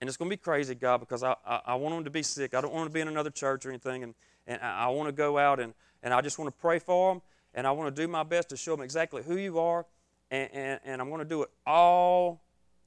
and 0.00 0.08
it's 0.08 0.16
going 0.16 0.28
to 0.28 0.36
be 0.36 0.40
crazy, 0.40 0.74
God, 0.74 0.98
because 0.98 1.22
I, 1.22 1.36
I, 1.46 1.60
I 1.66 1.74
want 1.76 1.94
them 1.94 2.04
to 2.04 2.10
be 2.10 2.22
sick. 2.22 2.54
I 2.54 2.60
don't 2.60 2.72
want 2.72 2.84
them 2.84 2.90
to 2.90 2.94
be 2.94 3.00
in 3.00 3.08
another 3.08 3.30
church 3.30 3.64
or 3.64 3.70
anything, 3.70 4.02
and, 4.02 4.14
and 4.46 4.60
I, 4.60 4.86
I 4.86 4.88
want 4.88 5.08
to 5.08 5.12
go 5.12 5.38
out 5.38 5.60
and, 5.60 5.74
and 6.02 6.12
I 6.12 6.20
just 6.20 6.38
want 6.38 6.48
to 6.54 6.60
pray 6.60 6.78
for 6.78 7.12
them, 7.12 7.22
and 7.54 7.66
I 7.66 7.70
want 7.70 7.94
to 7.94 8.02
do 8.02 8.08
my 8.08 8.24
best 8.24 8.48
to 8.50 8.56
show 8.56 8.74
them 8.74 8.84
exactly 8.84 9.22
who 9.22 9.36
you 9.36 9.58
are, 9.60 9.86
and, 10.30 10.50
and, 10.52 10.80
and 10.84 11.00
I'm 11.00 11.08
going 11.08 11.20
to 11.20 11.24
do 11.24 11.42
it 11.42 11.50
all 11.66 12.42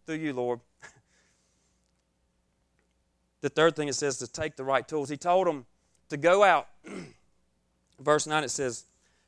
through 0.05 0.17
you, 0.17 0.33
Lord. 0.33 0.59
the 3.41 3.49
third 3.49 3.77
thing 3.77 3.87
it 3.87 3.95
says 3.95 4.17
to 4.17 4.27
take 4.27 4.57
the 4.57 4.63
right 4.65 4.85
tools. 4.85 5.09
He 5.09 5.17
told 5.17 5.47
them 5.47 5.65
to 6.09 6.17
go 6.17 6.43
out. 6.43 6.67
Verse 7.99 8.27
9 8.27 8.43
it 8.43 8.51
says, 8.51 8.83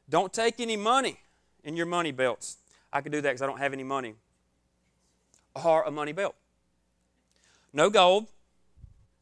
Don't 0.09 0.31
take 0.33 0.59
any 0.59 0.77
money 0.77 1.19
in 1.63 1.75
your 1.75 1.85
money 1.85 2.11
belts. 2.11 2.57
I 2.91 3.01
could 3.01 3.11
do 3.11 3.21
that 3.21 3.29
because 3.29 3.41
I 3.41 3.47
don't 3.47 3.59
have 3.59 3.73
any 3.73 3.83
money. 3.83 4.15
Or 5.55 5.83
a 5.83 5.91
money 5.91 6.11
belt. 6.11 6.35
No 7.73 7.89
gold. 7.89 8.27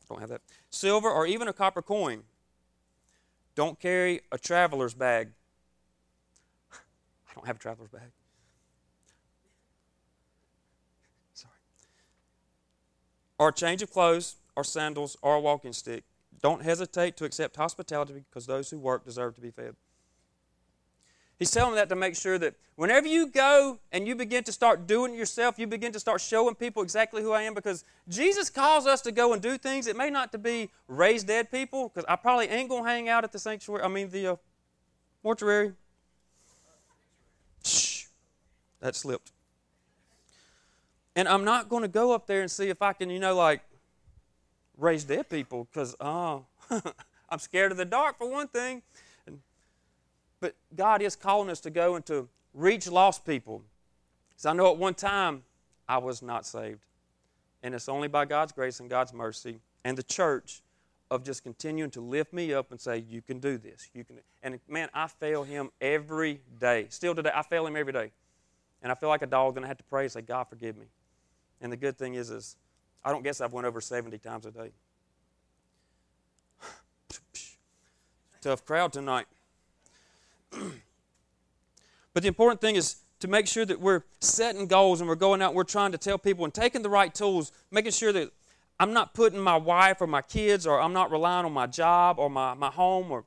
Don't 0.10 0.20
have 0.20 0.30
that. 0.30 0.42
Silver 0.70 1.10
or 1.10 1.26
even 1.28 1.48
a 1.48 1.54
copper 1.54 1.82
coin. 1.82 2.24
Don't 3.56 3.80
carry 3.80 4.22
a 4.32 4.38
traveler's 4.38 4.94
bag. 4.94 5.30
I 6.72 7.34
don't 7.34 7.48
have 7.48 7.56
a 7.56 7.60
traveler's 7.60 7.90
bag. 7.90 8.12
Sorry. 11.34 11.54
or 13.40 13.50
a 13.50 13.54
change 13.54 13.82
of 13.82 13.92
clothes, 13.92 14.36
or 14.56 14.64
sandals, 14.64 15.18
or 15.22 15.36
a 15.36 15.40
walking 15.40 15.74
stick. 15.74 16.04
Don't 16.42 16.64
hesitate 16.64 17.18
to 17.18 17.26
accept 17.26 17.56
hospitality 17.56 18.24
because 18.30 18.46
those 18.46 18.70
who 18.70 18.78
work 18.78 19.04
deserve 19.04 19.36
to 19.36 19.42
be 19.42 19.50
fed. 19.50 19.76
He's 21.40 21.52
telling 21.52 21.76
that 21.76 21.90
to 21.90 21.96
make 21.96 22.16
sure 22.16 22.40
that 22.40 22.56
whenever 22.76 23.08
you 23.08 23.28
go 23.28 23.78
and 23.92 24.08
you 24.08 24.16
begin 24.16 24.44
to 24.46 24.52
start 24.52 24.88
doing 24.88 25.14
yourself, 25.14 25.60
you 25.60 25.68
begin 25.68 25.92
to 25.92 26.00
start 26.00 26.20
showing 26.20 26.56
people 26.56 26.82
exactly 26.82 27.22
who 27.22 27.32
I 27.32 27.44
am 27.44 27.54
because 27.54 27.84
Jesus 28.10 28.50
calls 28.50 28.88
us 28.88 29.02
to 29.02 29.12
go 29.12 29.34
and 29.34 29.42
do 29.42 29.58
things. 29.58 29.86
It 29.86 29.96
may 29.96 30.10
not 30.10 30.32
to 30.32 30.40
be 30.40 30.70
raise 30.88 31.24
dead 31.24 31.52
people 31.52 31.90
because 31.90 32.06
I 32.10 32.16
probably 32.16 32.48
ain't 32.48 32.70
going 32.70 32.84
to 32.84 32.90
hang 32.90 33.08
out 33.08 33.24
at 33.24 33.32
the 33.32 33.40
sanctuary, 33.40 33.84
I 33.84 33.88
mean 33.88 34.10
the 34.10 34.28
uh, 34.28 34.36
mortuary. 35.24 35.74
Shh, 37.64 38.06
that 38.80 38.96
slipped. 38.96 39.32
And 41.16 41.28
I'm 41.28 41.44
not 41.44 41.70
going 41.70 41.84
to 41.84 41.88
go 41.88 42.14
up 42.14 42.26
there 42.26 42.42
and 42.42 42.50
see 42.50 42.70
if 42.70 42.82
I 42.82 42.94
can, 42.94 43.12
you 43.12 43.20
know, 43.20 43.36
like 43.36 43.62
raise 44.78 45.04
dead 45.04 45.30
people 45.30 45.68
because, 45.72 45.96
oh, 46.00 46.46
I'm 47.30 47.40
scared 47.40 47.72
of 47.72 47.78
the 47.78 47.86
dark 47.86 48.18
for 48.18 48.30
one 48.30 48.48
thing. 48.48 48.82
But 50.40 50.56
God 50.76 51.02
is 51.02 51.16
calling 51.16 51.50
us 51.50 51.60
to 51.62 51.70
go 51.70 51.96
and 51.96 52.06
to 52.06 52.28
reach 52.54 52.88
lost 52.88 53.26
people. 53.26 53.64
Because 54.30 54.46
I 54.46 54.54
know 54.54 54.72
at 54.72 54.78
one 54.78 54.94
time 54.94 55.44
I 55.88 55.98
was 55.98 56.22
not 56.22 56.46
saved. 56.46 56.86
And 57.64 57.74
it's 57.74 57.90
only 57.90 58.08
by 58.08 58.26
God's 58.26 58.52
grace 58.52 58.80
and 58.80 58.90
God's 58.90 59.14
mercy 59.14 59.60
and 59.84 59.98
the 59.98 60.04
church 60.04 60.62
of 61.10 61.24
just 61.24 61.44
continuing 61.44 61.90
to 61.92 62.02
lift 62.02 62.34
me 62.34 62.54
up 62.54 62.72
and 62.72 62.80
say, 62.80 62.98
You 62.98 63.22
can 63.22 63.40
do 63.40 63.58
this. 63.58 63.90
You 63.94 64.04
can. 64.04 64.18
And 64.44 64.60
man, 64.68 64.90
I 64.94 65.08
fail 65.08 65.44
him 65.44 65.72
every 65.82 66.42
day. 66.60 66.88
Still 66.90 67.16
today, 67.16 67.32
I 67.34 67.42
fail 67.42 67.66
him 67.66 67.76
every 67.76 67.94
day. 67.94 68.12
And 68.84 68.92
I 68.92 68.96
feel 68.96 69.10
like 69.10 69.22
a 69.22 69.28
dog, 69.28 69.56
and 69.58 69.66
I 69.66 69.68
have 69.70 69.78
to 69.78 69.84
pray 69.86 70.04
and 70.04 70.12
say, 70.12 70.22
God, 70.22 70.44
forgive 70.50 70.78
me. 70.78 70.86
And 71.62 71.72
the 71.72 71.78
good 71.78 71.98
thing 71.98 72.14
is, 72.14 72.30
is 72.30 72.58
I 73.04 73.12
don't 73.12 73.24
guess 73.24 73.42
I've 73.42 73.54
went 73.54 73.66
over 73.66 73.82
70 73.82 74.18
times 74.20 74.46
a 74.46 74.52
day. 74.52 74.72
Tough 78.42 78.66
crowd 78.66 78.94
tonight. 78.94 79.26
but 82.14 82.24
the 82.24 82.28
important 82.28 82.62
thing 82.62 82.76
is 82.76 82.98
to 83.20 83.28
make 83.28 83.48
sure 83.48 83.66
that 83.66 83.80
we're 83.80 84.04
setting 84.20 84.68
goals 84.68 85.02
and 85.02 85.10
we're 85.10 85.16
going 85.16 85.42
out 85.42 85.50
and 85.50 85.56
we're 85.56 85.64
trying 85.64 85.92
to 85.92 85.98
tell 85.98 86.18
people 86.18 86.46
and 86.46 86.54
taking 86.54 86.82
the 86.82 86.90
right 86.90 87.14
tools, 87.14 87.52
making 87.72 87.92
sure 87.92 88.12
that 88.14 88.32
I'm 88.80 88.94
not 88.94 89.14
putting 89.14 89.40
my 89.40 89.58
wife 89.58 90.02
or 90.02 90.08
my 90.08 90.22
kids 90.22 90.68
or 90.68 90.80
I'm 90.80 90.94
not 90.94 91.12
relying 91.12 91.46
on 91.46 91.52
my 91.52 91.66
job 91.66 92.20
or 92.20 92.30
my, 92.30 92.54
my 92.54 92.70
home 92.70 93.12
or 93.12 93.26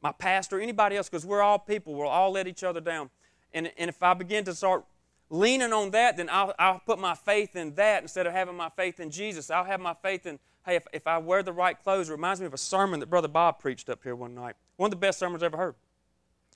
my 0.00 0.12
pastor 0.12 0.58
or 0.58 0.60
anybody 0.60 0.96
else 0.96 1.08
because 1.08 1.26
we're 1.26 1.42
all 1.42 1.58
people. 1.58 1.94
We'll 1.94 2.08
all 2.08 2.30
let 2.30 2.46
each 2.46 2.64
other 2.64 2.80
down. 2.80 3.10
And, 3.52 3.70
and 3.76 3.88
if 3.88 4.02
I 4.02 4.14
begin 4.14 4.44
to 4.44 4.54
start 4.54 4.84
leaning 5.28 5.72
on 5.72 5.90
that, 5.90 6.16
then 6.16 6.28
I'll, 6.30 6.54
I'll 6.58 6.80
put 6.80 6.98
my 6.98 7.14
faith 7.14 7.56
in 7.56 7.74
that 7.74 8.02
instead 8.02 8.26
of 8.26 8.32
having 8.32 8.56
my 8.56 8.70
faith 8.70 9.00
in 9.00 9.10
Jesus. 9.10 9.50
I'll 9.50 9.64
have 9.64 9.80
my 9.80 9.94
faith 9.94 10.24
in, 10.24 10.38
hey, 10.64 10.76
if, 10.76 10.86
if 10.94 11.06
I 11.06 11.18
wear 11.18 11.42
the 11.42 11.52
right 11.52 11.80
clothes, 11.82 12.08
it 12.08 12.12
reminds 12.12 12.40
me 12.40 12.46
of 12.46 12.54
a 12.54 12.58
sermon 12.58 13.00
that 13.00 13.10
Brother 13.10 13.28
Bob 13.28 13.58
preached 13.58 13.90
up 13.90 14.02
here 14.02 14.16
one 14.16 14.34
night. 14.34 14.56
One 14.76 14.88
of 14.88 14.92
the 14.92 14.96
best 14.96 15.18
sermons 15.18 15.42
I 15.42 15.46
ever 15.46 15.58
heard 15.58 15.74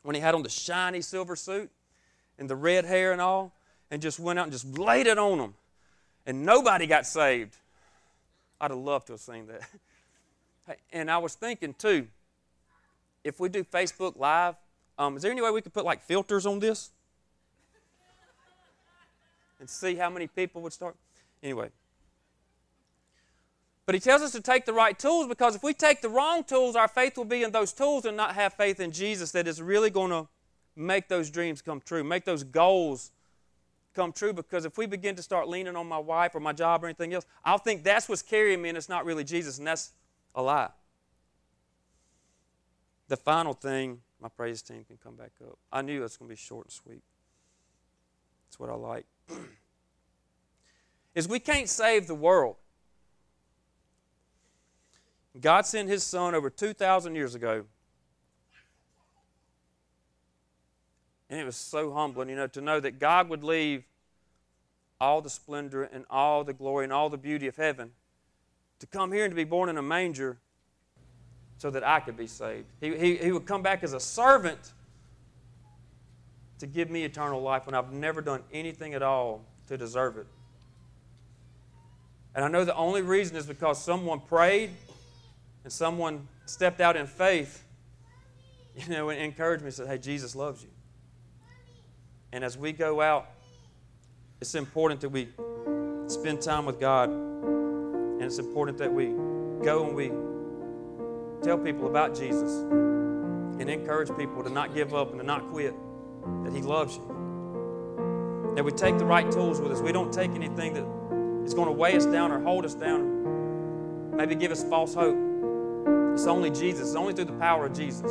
when 0.08 0.14
he 0.14 0.22
had 0.22 0.34
on 0.34 0.42
the 0.42 0.48
shiny 0.48 1.02
silver 1.02 1.36
suit 1.36 1.70
and 2.38 2.48
the 2.48 2.56
red 2.56 2.86
hair 2.86 3.12
and 3.12 3.20
all, 3.20 3.52
and 3.90 4.00
just 4.00 4.18
went 4.18 4.38
out 4.38 4.44
and 4.44 4.52
just 4.52 4.78
laid 4.78 5.06
it 5.06 5.18
on 5.18 5.36
them. 5.36 5.54
And 6.24 6.46
nobody 6.46 6.86
got 6.86 7.06
saved. 7.06 7.54
I'd 8.58 8.70
have 8.70 8.80
loved 8.80 9.08
to 9.08 9.12
have 9.12 9.20
seen 9.20 9.46
that. 9.48 9.68
And 10.94 11.10
I 11.10 11.18
was 11.18 11.34
thinking 11.34 11.74
too, 11.74 12.08
if 13.22 13.38
we 13.38 13.50
do 13.50 13.64
Facebook 13.64 14.18
Live, 14.18 14.54
um, 14.98 15.14
is 15.14 15.22
there 15.22 15.30
any 15.30 15.42
way 15.42 15.50
we 15.50 15.60
could 15.60 15.74
put 15.74 15.84
like 15.84 16.02
filters 16.02 16.46
on 16.46 16.58
this? 16.58 16.90
And 19.60 19.68
see 19.68 19.94
how 19.94 20.08
many 20.08 20.26
people 20.26 20.62
would 20.62 20.72
start? 20.72 20.96
Anyway, 21.42 21.68
but 23.88 23.94
he 23.94 24.00
tells 24.02 24.20
us 24.20 24.32
to 24.32 24.42
take 24.42 24.66
the 24.66 24.72
right 24.74 24.98
tools 24.98 25.26
because 25.28 25.54
if 25.54 25.62
we 25.62 25.72
take 25.72 26.02
the 26.02 26.10
wrong 26.10 26.44
tools, 26.44 26.76
our 26.76 26.88
faith 26.88 27.16
will 27.16 27.24
be 27.24 27.42
in 27.42 27.52
those 27.52 27.72
tools 27.72 28.04
and 28.04 28.14
not 28.18 28.34
have 28.34 28.52
faith 28.52 28.80
in 28.80 28.92
Jesus 28.92 29.32
that 29.32 29.48
is 29.48 29.62
really 29.62 29.88
going 29.88 30.10
to 30.10 30.28
make 30.76 31.08
those 31.08 31.30
dreams 31.30 31.62
come 31.62 31.80
true, 31.80 32.04
make 32.04 32.26
those 32.26 32.44
goals 32.44 33.12
come 33.94 34.12
true. 34.12 34.34
Because 34.34 34.66
if 34.66 34.76
we 34.76 34.84
begin 34.84 35.16
to 35.16 35.22
start 35.22 35.48
leaning 35.48 35.74
on 35.74 35.86
my 35.86 35.96
wife 35.96 36.34
or 36.34 36.40
my 36.40 36.52
job 36.52 36.84
or 36.84 36.86
anything 36.88 37.14
else, 37.14 37.24
I'll 37.46 37.56
think 37.56 37.82
that's 37.82 38.10
what's 38.10 38.20
carrying 38.20 38.60
me 38.60 38.68
and 38.68 38.76
it's 38.76 38.90
not 38.90 39.06
really 39.06 39.24
Jesus, 39.24 39.56
and 39.56 39.66
that's 39.66 39.92
a 40.34 40.42
lie. 40.42 40.68
The 43.08 43.16
final 43.16 43.54
thing, 43.54 44.02
my 44.20 44.28
praise 44.28 44.60
team 44.60 44.84
can 44.84 44.98
come 45.02 45.16
back 45.16 45.32
up. 45.42 45.56
I 45.72 45.80
knew 45.80 46.00
it 46.00 46.02
was 46.02 46.18
going 46.18 46.28
to 46.28 46.32
be 46.34 46.36
short 46.36 46.66
and 46.66 46.72
sweet. 46.74 47.02
That's 48.48 48.60
what 48.60 48.68
I 48.68 48.74
like. 48.74 49.06
is 51.14 51.26
we 51.26 51.38
can't 51.38 51.70
save 51.70 52.06
the 52.06 52.14
world. 52.14 52.56
God 55.40 55.66
sent 55.66 55.88
His 55.88 56.02
Son 56.02 56.34
over 56.34 56.50
2,000 56.50 57.14
years 57.14 57.34
ago. 57.34 57.64
And 61.30 61.38
it 61.38 61.44
was 61.44 61.56
so 61.56 61.92
humbling, 61.92 62.30
you 62.30 62.36
know, 62.36 62.46
to 62.48 62.60
know 62.60 62.80
that 62.80 62.98
God 62.98 63.28
would 63.28 63.44
leave 63.44 63.84
all 65.00 65.20
the 65.20 65.30
splendor 65.30 65.84
and 65.84 66.04
all 66.10 66.42
the 66.42 66.54
glory 66.54 66.84
and 66.84 66.92
all 66.92 67.08
the 67.10 67.18
beauty 67.18 67.46
of 67.46 67.56
heaven 67.56 67.90
to 68.80 68.86
come 68.86 69.12
here 69.12 69.24
and 69.24 69.30
to 69.30 69.36
be 69.36 69.44
born 69.44 69.68
in 69.68 69.76
a 69.76 69.82
manger 69.82 70.38
so 71.58 71.70
that 71.70 71.86
I 71.86 72.00
could 72.00 72.16
be 72.16 72.26
saved. 72.26 72.66
He, 72.80 72.96
he, 72.96 73.16
he 73.16 73.32
would 73.32 73.46
come 73.46 73.62
back 73.62 73.82
as 73.82 73.92
a 73.92 74.00
servant 74.00 74.72
to 76.60 76.66
give 76.66 76.90
me 76.90 77.04
eternal 77.04 77.40
life 77.40 77.66
when 77.66 77.74
I've 77.74 77.92
never 77.92 78.20
done 78.20 78.42
anything 78.52 78.94
at 78.94 79.02
all 79.02 79.44
to 79.66 79.76
deserve 79.76 80.16
it. 80.16 80.26
And 82.34 82.44
I 82.44 82.48
know 82.48 82.64
the 82.64 82.74
only 82.74 83.02
reason 83.02 83.36
is 83.36 83.46
because 83.46 83.82
someone 83.82 84.20
prayed 84.20 84.70
and 85.68 85.72
someone 85.74 86.26
stepped 86.46 86.80
out 86.80 86.96
in 86.96 87.06
faith, 87.06 87.62
you 88.74 88.88
know, 88.88 89.10
and 89.10 89.20
encouraged 89.20 89.62
me 89.62 89.66
and 89.66 89.74
said, 89.74 89.86
Hey, 89.86 89.98
Jesus 89.98 90.34
loves 90.34 90.62
you. 90.62 90.70
And 92.32 92.42
as 92.42 92.56
we 92.56 92.72
go 92.72 93.02
out, 93.02 93.28
it's 94.40 94.54
important 94.54 95.02
that 95.02 95.10
we 95.10 95.28
spend 96.06 96.40
time 96.40 96.64
with 96.64 96.80
God. 96.80 97.10
And 97.10 98.22
it's 98.22 98.38
important 98.38 98.78
that 98.78 98.90
we 98.90 99.08
go 99.62 99.84
and 99.86 99.94
we 99.94 100.10
tell 101.42 101.58
people 101.58 101.86
about 101.86 102.16
Jesus 102.16 102.50
and 103.60 103.68
encourage 103.68 104.08
people 104.16 104.42
to 104.42 104.48
not 104.48 104.74
give 104.74 104.94
up 104.94 105.10
and 105.10 105.20
to 105.20 105.26
not 105.26 105.50
quit, 105.50 105.74
that 106.44 106.54
He 106.54 106.62
loves 106.62 106.96
you. 106.96 108.52
That 108.54 108.64
we 108.64 108.72
take 108.72 108.96
the 108.96 109.04
right 109.04 109.30
tools 109.30 109.60
with 109.60 109.70
us. 109.70 109.82
We 109.82 109.92
don't 109.92 110.14
take 110.14 110.30
anything 110.30 110.72
that 110.72 111.44
is 111.44 111.52
going 111.52 111.66
to 111.66 111.72
weigh 111.72 111.94
us 111.94 112.06
down 112.06 112.32
or 112.32 112.40
hold 112.40 112.64
us 112.64 112.72
down, 112.72 113.02
or 113.02 114.16
maybe 114.16 114.34
give 114.34 114.50
us 114.50 114.64
false 114.64 114.94
hope. 114.94 115.27
It's 116.18 116.26
only 116.26 116.50
Jesus. 116.50 116.88
It's 116.88 116.96
only 116.96 117.14
through 117.14 117.26
the 117.26 117.32
power 117.34 117.66
of 117.66 117.74
Jesus. 117.74 118.10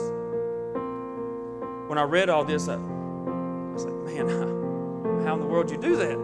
When 1.90 1.98
I 1.98 2.04
read 2.04 2.30
all 2.30 2.46
this, 2.46 2.70
I, 2.70 2.76
I 2.76 3.74
was 3.74 3.84
like, 3.84 3.96
man, 4.06 4.30
how, 5.26 5.34
in 5.34 5.42
the 5.42 5.46
world 5.46 5.68
do 5.68 5.74
you 5.74 5.82
do 5.82 5.98
that? 5.98 6.18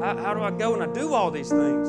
How, 0.00 0.16
how 0.16 0.32
do 0.32 0.42
I 0.42 0.52
go 0.52 0.74
and 0.74 0.82
I 0.84 0.86
do 0.86 1.14
all 1.14 1.32
these 1.32 1.48
things? 1.48 1.88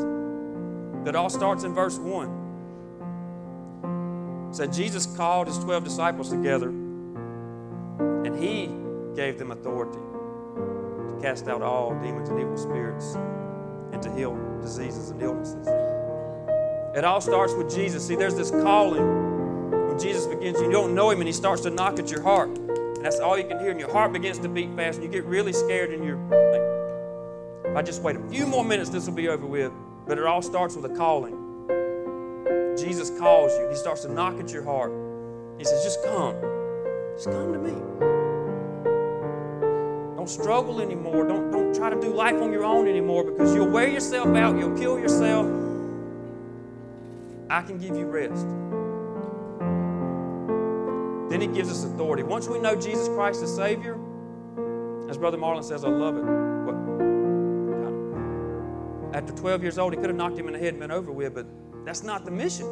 That 1.06 1.16
all 1.16 1.30
starts 1.30 1.64
in 1.64 1.76
verse 1.76 2.00
1. 2.00 4.48
It 4.50 4.56
said 4.56 4.74
Jesus 4.74 5.06
called 5.06 5.46
his 5.46 5.60
12 5.60 5.84
disciples 5.84 6.32
together 6.32 6.70
and 6.70 8.36
he 8.36 8.72
gave 9.16 9.38
them 9.38 9.52
authority 9.52 10.00
to 10.00 11.20
cast 11.22 11.48
out 11.48 11.62
all 11.62 11.94
demons 12.02 12.30
and 12.30 12.40
evil 12.40 12.58
spirits 12.58 13.14
and 13.94 14.02
to 14.02 14.12
heal 14.12 14.36
diseases 14.60 15.12
and 15.12 15.22
illnesses. 15.22 15.68
It 16.96 17.04
all 17.04 17.22
starts 17.22 17.54
with 17.54 17.74
Jesus. 17.74 18.08
See, 18.08 18.16
there's 18.16 18.36
this 18.36 18.50
calling 18.50 19.30
when 19.88 20.00
Jesus 20.00 20.26
begins, 20.26 20.60
you 20.60 20.72
don't 20.72 20.96
know 20.96 21.12
him, 21.12 21.20
and 21.20 21.28
he 21.28 21.34
starts 21.34 21.62
to 21.64 21.70
knock 21.70 22.00
at 22.00 22.10
your 22.10 22.24
heart. 22.24 22.50
And 22.58 23.06
that's 23.06 23.20
all 23.20 23.38
you 23.38 23.46
can 23.46 23.60
hear, 23.60 23.70
and 23.70 23.80
your 23.80 23.92
heart 23.92 24.12
begins 24.12 24.40
to 24.40 24.50
beat 24.50 24.76
fast, 24.76 24.98
and 24.98 25.06
you 25.06 25.12
get 25.12 25.24
really 25.26 25.54
scared, 25.54 25.92
and 25.92 26.04
you're 26.04 26.18
like, 26.18 27.70
if 27.72 27.78
I 27.78 27.84
just 27.84 28.02
wait 28.02 28.16
a 28.16 28.30
few 28.30 28.48
more 28.48 28.66
minutes, 28.66 28.90
this 28.90 29.06
will 29.06 29.14
be 29.14 29.28
over 29.28 29.46
with. 29.46 29.72
But 30.08 30.18
it 30.18 30.26
all 30.26 30.42
starts 30.42 30.76
with 30.76 30.92
a 30.92 30.96
calling. 30.96 31.36
Jesus 32.76 33.12
calls 33.20 33.52
you, 33.60 33.70
he 33.70 33.76
starts 33.76 34.02
to 34.02 34.12
knock 34.12 34.40
at 34.40 34.52
your 34.52 34.64
heart. 34.64 34.92
He 35.60 35.66
says, 35.66 35.84
just 35.84 36.04
come. 36.04 36.36
Just 37.16 37.30
come 37.30 37.54
to 37.54 37.60
me. 37.60 37.72
Don't 40.16 40.30
struggle 40.30 40.82
anymore. 40.82 41.28
Don't, 41.28 41.52
don't 41.52 41.76
try 41.76 41.92
to 41.92 42.02
do 42.02 42.12
life 42.12 42.42
on 42.42 42.52
your 42.52 42.64
own 42.64 42.88
anymore 42.88 43.24
because 43.24 43.54
you'll 43.54 43.70
wear 43.70 43.88
yourself 43.88 44.36
out, 44.36 44.58
you'll 44.58 44.78
kill 44.78 44.98
yourself 44.98 45.69
I 47.50 47.62
can 47.62 47.78
give 47.78 47.96
you 47.96 48.06
rest. 48.06 48.46
Then 51.30 51.42
he 51.42 51.48
gives 51.48 51.72
us 51.72 51.84
authority. 51.84 52.24
Once 52.24 52.48
we 52.48 52.60
know 52.60 52.76
Jesus 52.76 53.08
Christ 53.10 53.44
as 53.44 53.56
Savior, 53.56 53.98
as 55.10 55.18
Brother 55.18 55.38
Marlon 55.38 55.64
says, 55.64 55.84
I 55.84 55.90
love 55.90 56.18
it. 56.18 56.26
After 59.16 59.34
12 59.34 59.64
years 59.64 59.80
old, 59.80 59.94
he 59.94 60.00
could 60.00 60.10
have 60.10 60.16
knocked 60.16 60.38
him 60.38 60.48
in 60.48 60.54
the 60.54 60.60
head 60.60 60.70
and 60.70 60.80
been 60.80 60.92
over 60.92 61.12
with, 61.12 61.34
but 61.34 61.46
that's 61.86 62.04
not 62.04 62.26
the 62.26 62.32
mission. 62.32 62.68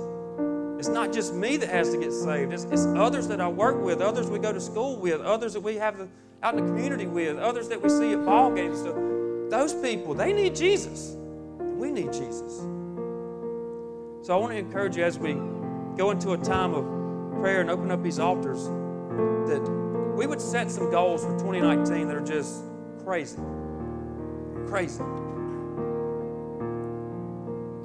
It's 0.78 0.88
not 0.88 1.12
just 1.12 1.34
me 1.34 1.58
that 1.58 1.70
has 1.70 1.92
to 1.92 1.98
get 1.98 2.12
saved. 2.12 2.54
It's, 2.54 2.66
it's 2.66 2.86
others 2.86 3.28
that 3.30 3.42
I 3.42 3.48
work 3.48 3.82
with, 3.82 4.02
others 4.02 4.30
we 4.30 4.38
go 4.38 4.54
to 4.54 4.62
school 4.62 4.98
with, 4.98 5.22
others 5.22 5.54
that 5.54 5.62
we 5.62 5.76
have 5.76 6.08
out 6.44 6.56
in 6.56 6.64
the 6.64 6.72
community 6.72 7.08
with, 7.08 7.38
others 7.38 7.68
that 7.70 7.82
we 7.82 7.90
see 7.90 8.14
at 8.14 8.24
ball 8.24 8.54
games. 8.54 8.80
So 8.80 9.48
those 9.50 9.74
people, 9.74 10.14
they 10.14 10.34
need 10.34 10.56
Jesus. 10.56 11.16
We 11.58 11.92
need 11.92 12.14
Jesus. 12.14 12.62
So 14.22 14.34
I 14.34 14.38
want 14.38 14.54
to 14.54 14.60
encourage 14.60 14.98
you 14.98 15.04
as 15.04 15.18
we 15.18 15.34
go 15.96 16.12
into 16.12 16.34
a 16.34 16.38
time 16.38 16.74
of 16.74 16.84
prayer 17.40 17.62
and 17.62 17.70
open 17.70 17.92
up 17.92 18.04
these 18.04 18.20
altars 18.20 18.66
that 18.66 19.62
we 20.16 20.28
would 20.28 20.42
set 20.42 20.70
some 20.72 20.92
goals 20.92 21.24
for 21.24 21.32
2019 21.38 22.08
that 22.08 22.16
are 22.16 22.26
just 22.26 22.64
crazy. 23.04 23.40
Crazy. 24.68 25.02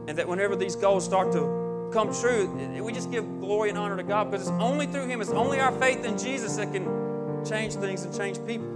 And 0.08 0.18
that 0.18 0.26
whenever 0.26 0.56
these 0.56 0.74
goals 0.74 1.04
start 1.04 1.30
to 1.32 1.90
come 1.92 2.12
true, 2.12 2.48
we 2.82 2.92
just 2.92 3.10
give 3.10 3.24
glory 3.40 3.68
and 3.68 3.78
honor 3.78 3.96
to 3.96 4.02
God 4.02 4.30
because 4.30 4.48
it's 4.48 4.58
only 4.58 4.86
through 4.86 5.06
Him, 5.06 5.20
it's 5.20 5.30
only 5.30 5.60
our 5.60 5.72
faith 5.72 6.04
in 6.04 6.18
Jesus 6.18 6.56
that 6.56 6.72
can 6.72 7.44
change 7.44 7.74
things 7.74 8.04
and 8.04 8.16
change 8.16 8.38
people. 8.46 8.66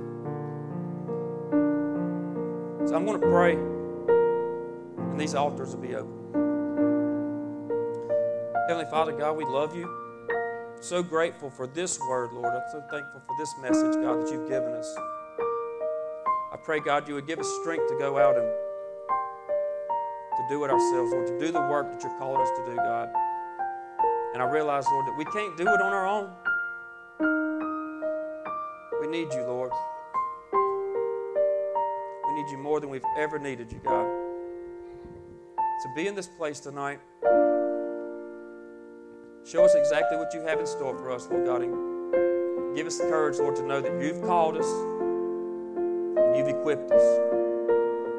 So 2.87 2.95
I'm 2.95 3.05
going 3.05 3.21
to 3.21 3.27
pray, 3.27 3.55
and 3.55 5.19
these 5.19 5.35
altars 5.35 5.75
will 5.75 5.83
be 5.83 5.97
open. 5.97 6.46
Heavenly 8.69 8.91
Father, 8.91 9.13
God, 9.13 9.37
we 9.37 9.45
love 9.45 9.77
you. 9.77 9.89
So 10.81 11.01
grateful 11.01 11.51
for 11.51 11.69
this 11.69 12.01
word, 12.01 12.33
Lord. 12.33 12.53
I'm 12.53 12.69
so 12.73 12.81
thankful 12.91 13.23
for 13.25 13.37
this 13.39 13.55
message, 13.63 13.95
God, 14.03 14.21
that 14.21 14.33
you've 14.33 14.49
given 14.49 14.73
us. 14.73 14.93
I 16.53 16.57
pray, 16.65 16.81
God, 16.81 17.07
you 17.07 17.15
would 17.15 17.29
give 17.29 17.39
us 17.39 17.49
strength 17.61 17.89
to 17.89 17.97
go 17.97 18.19
out 18.19 18.37
and 18.37 18.45
to 20.37 20.47
do 20.49 20.65
it 20.65 20.71
ourselves, 20.71 21.13
Lord, 21.13 21.29
to 21.29 21.39
do 21.39 21.53
the 21.53 21.61
work 21.61 21.93
that 21.93 22.03
you're 22.03 22.19
calling 22.19 22.43
us 22.43 22.49
to 22.59 22.67
do, 22.67 22.75
God. 22.75 23.09
And 24.35 24.43
I 24.43 24.51
realize, 24.51 24.85
Lord, 24.91 25.07
that 25.07 25.17
we 25.17 25.25
can't 25.27 25.57
do 25.57 25.63
it 25.63 25.81
on 25.81 25.93
our 25.93 26.07
own. 26.07 26.29
We 29.01 29.07
need 29.07 29.33
you, 29.33 29.45
Lord. 29.45 29.71
We 32.27 32.35
need 32.43 32.51
you 32.51 32.59
more 32.59 32.81
than 32.81 32.91
we've 32.91 33.05
ever 33.17 33.39
needed 33.39 33.71
you, 33.71 33.79
God. 33.79 34.07
To 35.57 35.89
be 35.95 36.09
in 36.09 36.17
this 36.17 36.27
place 36.27 36.59
tonight, 36.59 36.99
show 39.47 39.65
us 39.65 39.75
exactly 39.77 40.19
what 40.19 40.35
you 40.35 40.41
have 40.41 40.59
in 40.59 40.67
store 40.67 40.99
for 40.99 41.13
us, 41.13 41.29
Lord 41.31 41.47
God. 41.47 41.63
And 41.63 42.75
give 42.75 42.87
us 42.87 42.99
the 42.99 43.05
courage, 43.05 43.39
Lord, 43.39 43.55
to 43.57 43.63
know 43.63 43.81
that 43.81 44.03
you've 44.03 44.21
called 44.23 44.57
us 44.57 44.67
and 44.67 46.37
you've 46.37 46.49
equipped 46.49 46.91
us 46.91 47.03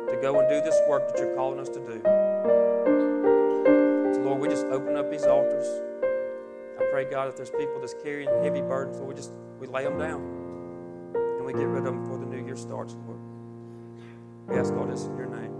to 0.10 0.18
go 0.22 0.40
and 0.40 0.48
do 0.48 0.62
this 0.62 0.80
work 0.88 1.10
that 1.10 1.20
you're 1.20 1.36
calling 1.36 1.60
us 1.60 1.68
to 1.70 1.80
do. 1.80 2.02
So, 4.16 4.22
Lord, 4.22 4.40
we 4.40 4.48
just 4.48 4.66
open 4.68 4.96
up 4.96 5.12
these 5.12 5.26
altars. 5.26 5.68
I 6.80 6.86
pray, 6.92 7.04
God, 7.04 7.28
if 7.28 7.36
there's 7.36 7.52
people 7.52 7.80
that's 7.82 7.96
carrying 8.02 8.30
heavy 8.42 8.62
burdens, 8.62 8.98
Lord, 8.98 9.10
we 9.10 9.16
just 9.16 9.34
we 9.60 9.68
lay 9.68 9.84
them 9.84 9.98
down 9.98 10.22
and 11.14 11.46
we 11.46 11.52
get 11.52 11.68
rid 11.68 11.80
of 11.80 11.86
them 11.86 12.04
before 12.04 12.20
the 12.20 12.26
new 12.26 12.46
year 12.46 12.56
starts, 12.56 12.96
Lord. 13.06 13.20
We 14.48 14.56
ask 14.56 14.74
all 14.74 14.86
this 14.86 15.04
in 15.04 15.18
your 15.18 15.28
name. 15.28 15.57